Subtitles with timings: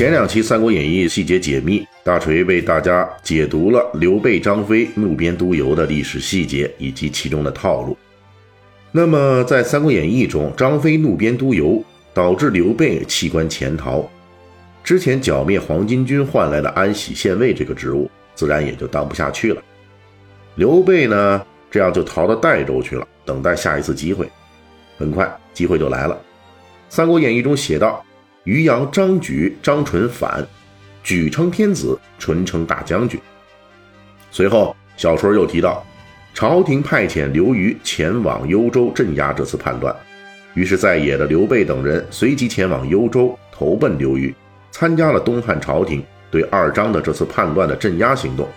[0.00, 7.94] 前两期《三国演义》细节解密，大锤为大家解读了刘备、张飞怒鞭督邮的历史细节以及其中的套路。
[8.92, 14.08] 那么，在《三国演义》中，张飞怒鞭督邮，导致刘备弃官潜逃，
[14.82, 19.62] 之前剿灭黄巾军换来的安喜县尉这个职务，自然也就当不下去了。
[20.54, 24.26] 刘备呢，这样就逃到代州去了，等待下一次机会。
[24.96, 26.14] 很快，机会就来了，
[26.88, 28.02] 《三国演义》中写道。
[28.44, 30.46] 渔阳张举、张纯反，
[31.02, 33.20] 举称天子，纯称大将军。
[34.30, 35.84] 随后，小说又提到，
[36.32, 39.94] 朝廷派遣刘虞前往幽州镇压这次叛乱，
[40.54, 44.34] 于是，在野的刘备等人随即前往幽州投奔刘虞，
[44.70, 48.48] 参加了东汉朝廷对二张的这次叛乱的镇压行动。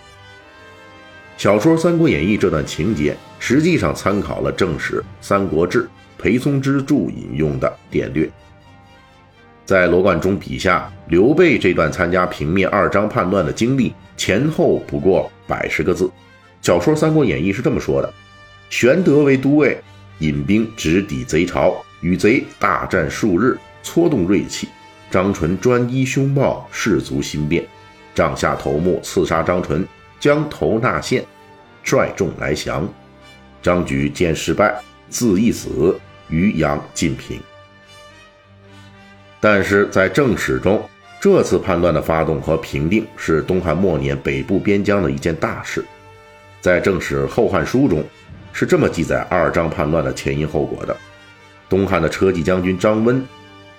[1.36, 5.82] 小说《三国演义》这段情节，实际上参考了正史《三国志》
[6.16, 8.30] 裴松之注引用的典略。
[9.64, 16.10] 在罗贯中笔下，刘备这段参加平灭二张叛乱的经历前后不过百十个字。
[16.60, 18.12] 小说《三国演义》是这么说的：
[18.70, 19.78] 玄德为都尉，
[20.18, 24.68] 引兵直抵贼巢，与贼大战数日，搓动锐气。
[25.10, 27.64] 张纯专一凶暴，士卒心变，
[28.14, 29.86] 帐下头目刺杀张纯，
[30.18, 31.24] 将头纳县，
[31.84, 32.88] 率众来降。
[33.62, 34.74] 张举见失败，
[35.08, 37.38] 自缢死，于阳尽平。
[39.44, 40.82] 但是在正史中，
[41.20, 45.84] 这次叛乱的发动和平定是东汉末年北部边疆的一件大事。
[46.62, 48.02] 在正史《后汉书》中，
[48.54, 50.96] 是这么记载二张叛乱的前因后果的：
[51.68, 53.22] 东汉的车骑将军张温，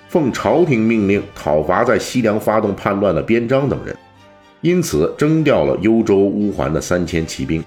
[0.08, 3.97] 奉朝廷命令讨伐在西凉发动叛乱的边章等人，
[4.62, 7.64] 因此征调了幽州乌桓的三千骑兵。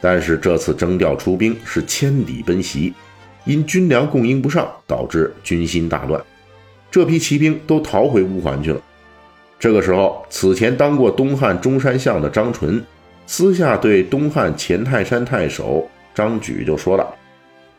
[0.00, 2.94] 但是这次征调出兵是千里奔袭，
[3.44, 6.22] 因军粮供应不上，导致军心大乱。
[6.92, 8.78] 这批骑兵都逃回乌桓去了。
[9.58, 12.84] 这个时候，此前当过东汉中山相的张纯，
[13.26, 17.14] 私下对东汉前泰山太守张举就说了：“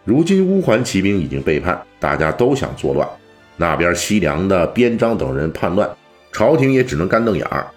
[0.04, 3.08] 如今乌桓骑兵已经背叛，大家都想作乱。
[3.56, 5.88] 那边西凉的边章等人叛乱，
[6.32, 7.68] 朝廷也只能干瞪眼儿。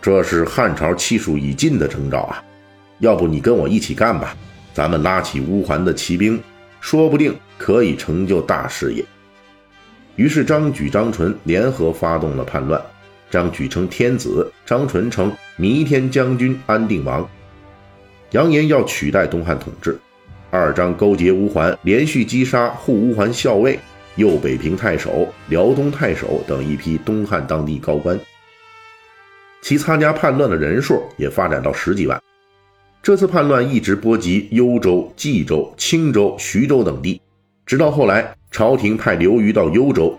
[0.00, 2.42] 这是汉朝气数已尽的征兆啊！
[3.00, 4.34] 要不你跟我一起干吧？
[4.72, 6.40] 咱们拉起乌桓的骑兵，
[6.80, 9.04] 说不定可以成就大事业。”
[10.16, 12.80] 于是张举、张纯联合发动了叛乱，
[13.30, 17.26] 张举称天子，张纯称弥天将军、安定王，
[18.32, 19.98] 扬言要取代东汉统治。
[20.50, 23.78] 二张勾结乌桓，连续击杀护乌桓校尉、
[24.16, 28.18] 右北平太守、辽东太守等一批东汉当地高官，
[29.62, 32.20] 其参加叛乱的人数也发展到十几万。
[33.02, 37.20] 这次叛乱一直波及幽州、冀州、青州、徐州等地。
[37.70, 40.18] 直到后来，朝廷派刘虞到幽州，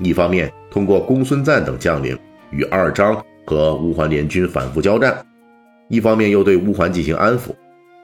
[0.00, 2.18] 一方面通过公孙瓒等将领
[2.50, 5.16] 与二张和乌桓联军反复交战，
[5.88, 7.54] 一方面又对乌桓进行安抚，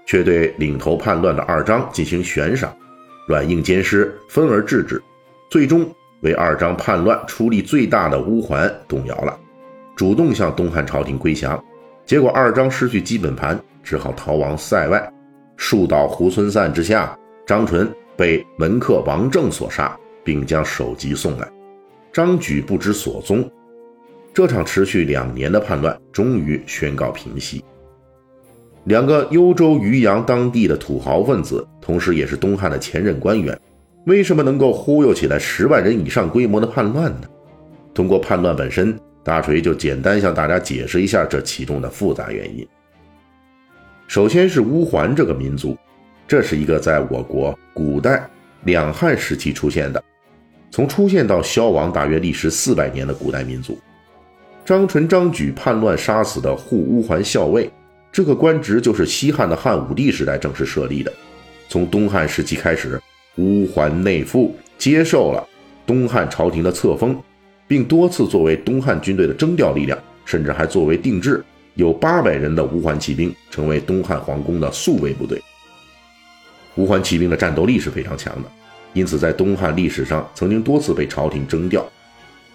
[0.06, 2.72] 却对领头叛乱的二张进行悬赏，
[3.26, 5.02] 软硬兼施，分而治之，
[5.50, 5.84] 最终
[6.20, 9.36] 为二张叛乱出力最大的乌桓动摇了，
[9.96, 11.60] 主动向东汉朝廷归降。
[12.06, 15.12] 结果二张失去基本盘，只好逃亡塞外，
[15.56, 17.92] 树倒猢狲散之下，张纯。
[18.16, 21.50] 被门客王正所杀，并将首级送来，
[22.12, 23.50] 张举不知所踪。
[24.32, 27.64] 这场持续两年的叛乱终于宣告平息。
[28.84, 33.58] 两个幽州渔阳当地的土豪分子，同时也是东汉的前任官员，
[34.06, 37.28] 为什么能够忽悠起来十万人以上规模的叛乱呢？
[37.94, 42.66] 通过叛乱本身，大锤就简单向大家解释一下这其中的复杂原因。
[44.06, 45.76] 首先是乌桓这个民族。
[46.26, 48.26] 这是一个在我国古代
[48.64, 50.02] 两汉时期出现的，
[50.70, 53.78] 从出现到消亡大约历时四百年的古代民族。
[54.64, 57.70] 张纯、张举叛乱杀死的护乌桓校尉，
[58.10, 61.12] 这个官职就是西汉的汉武帝时代正式设立的。
[61.68, 62.98] 从东汉时期开始，
[63.36, 65.46] 乌桓内附接受了
[65.86, 67.20] 东汉朝廷的册封，
[67.68, 71.44] 并多次作为东汉军队的征调力量，甚至还作为定制，
[71.74, 75.38] 有八百人的乌桓骑兵成为东汉皇宫的宿卫部队。
[76.76, 78.48] 乌桓骑兵的战斗力是非常强的，
[78.92, 81.86] 因此在东汉历史上曾经多次被朝廷征调，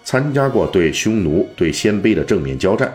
[0.04, 2.92] 参加过对匈奴、对鲜卑的正面交战。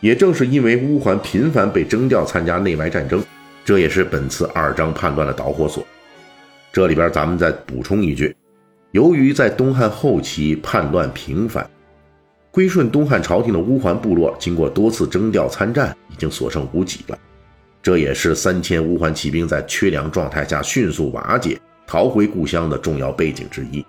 [0.00, 3.24] 也正是因为乌桓频繁被征调参加内外战争，
[3.64, 5.86] 这也是本次二章叛乱的导火索。
[6.72, 8.34] 这里边咱们再补充一句：
[8.90, 11.64] 由于在东汉后期叛乱频繁，
[12.50, 17.18] 归顺东汉朝廷的乌桓部落经过多次征调参战，已经所剩无几了。
[17.82, 23.84] 这也是三千乌桓骑兵在缺粮状态下迅速瓦解、逃回故乡的重要背景之一。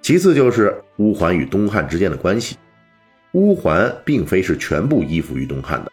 [0.00, 2.56] 其次就是乌桓与东汉之间的关系，
[3.34, 5.92] 乌桓并非是全部依附于东汉的，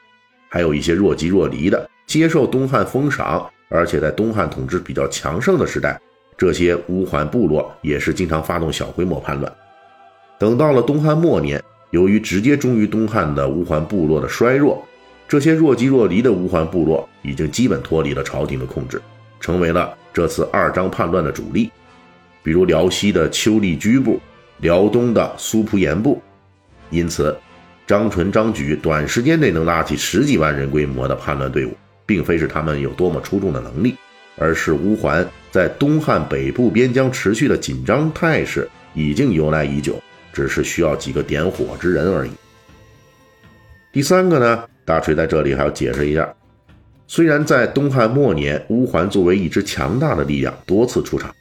[0.50, 6.00] 还有一些若即若离的接受东汉封赏，而且在东汉统治比较强盛的时代，
[6.38, 9.54] 这些乌桓部落也是经常发动小规模叛乱。
[10.40, 11.62] 等到了东汉末年，
[11.92, 14.81] 由于直接忠于东汉的乌桓部落的衰弱。
[15.30, 19.00] 这些若即若离的乌桓部落已经基本脱离了朝廷的控制，
[19.40, 21.70] 成为了这次二章叛乱的主力。
[22.42, 24.20] 比如辽西的丘力居部、
[24.58, 26.20] 辽东的苏蒲延部。
[26.90, 27.38] 因此，
[27.86, 31.78] 张纯、张举短时间内能拉起十几万人规模的叛乱队伍，
[32.08, 33.96] 并非是他们有多么出众的能力，
[34.36, 40.02] 而是乌桓在东汉北部边疆持续的紧张态势已经由来已久，
[40.34, 42.31] 只是需要几个点火之人而已。
[43.92, 44.64] 第三个呢？
[44.90, 46.28] 大锤在这里还要解释一下，
[47.06, 51.32] 虽然在东汉末年，乌桓作为一支强大的力量多次出场，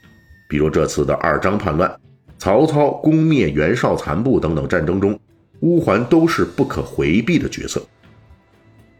[0.47, 1.91] 比如这次的二章叛乱、
[2.37, 5.19] 曹操攻灭袁绍残部等等战争中，
[5.61, 7.81] 乌桓都是不可回避的角色。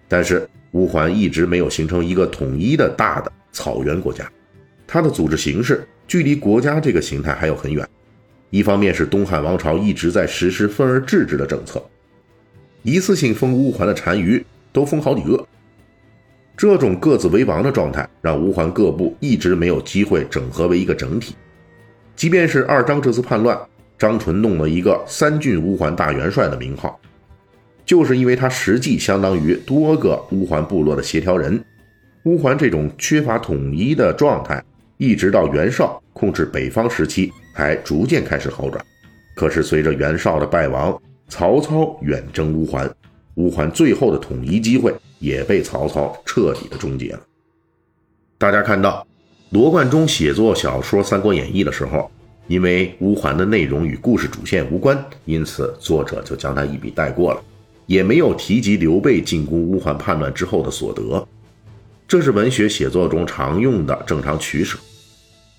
[0.08, 4.28] 但是乌桓一直没有形成一个统一的大的草原国家，
[4.88, 7.88] 它的组织形式距离国家这个形态还有很远。
[8.50, 11.80] 一方面是东汉王朝一直在实施分而治之的政策。
[12.82, 15.46] 一次性封乌桓的单于都封好几个，
[16.56, 21.36] 这种各自为王的状态，让乌桓各部一直没有机会整合为一个整体。
[22.16, 23.58] 即便是二张这次叛乱，
[23.98, 27.00] 张纯弄了一个三郡乌桓大元帅的名号，
[27.86, 31.64] 就是因为他实际相当于多个乌桓部落的协调人。
[32.24, 34.64] 乌桓这种缺乏统一的状态，
[34.98, 38.84] 一直到袁绍控制北方时期，才逐渐开始好转。
[39.36, 42.92] 可是随着袁绍的败亡，曹操远征乌桓，
[43.36, 47.22] 乌桓最后的统一机会也被曹操彻底的终结了。
[48.40, 49.06] 大家看到，
[49.52, 52.10] 罗贯中写作小说《三国演义》的时候，
[52.48, 57.42] 因为乌桓的内容与故事主线无关，因此作者就将它一笔带过了，
[57.86, 61.28] 也没有提及刘备进攻乌桓叛乱之后的所得。
[62.08, 64.80] 这是文学写作中常用的正常取舍。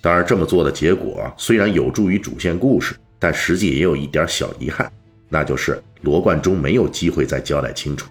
[0.01, 4.91] 当然，这么做的结果虽然有助于主线故事，但实际也有一点小遗憾。
[5.33, 8.11] 那就是罗贯中没有机会再交代清楚，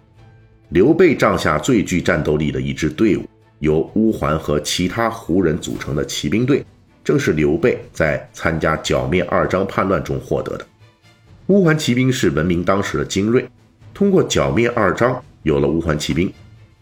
[0.70, 3.28] 刘备帐下最具战斗力的一支队伍，
[3.60, 6.66] 由乌桓和其他胡人组成的骑兵队，
[7.04, 10.66] 正是刘备在参加剿灭二张叛乱中获得的。
[11.48, 13.46] 乌桓骑兵是闻名当时的精锐，
[13.94, 16.32] 通过剿灭二张，有了乌桓骑兵，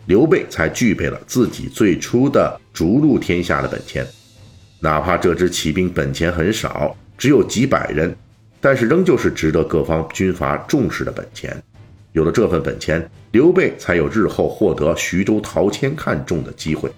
[0.05, 4.05] 刘备才具备了自己最初的逐鹿天下的本钱。
[4.79, 8.15] 哪怕这支骑兵本钱很少，只有几百人。
[8.59, 11.55] 但是仍旧是值得各方军阀重视的本钱，
[12.13, 16.91] 有了这份本钱，刘备才有日后获得徐州陶谦看中的机会。